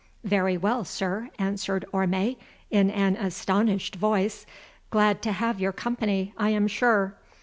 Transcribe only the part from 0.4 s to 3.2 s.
well, sir," answered Orme in an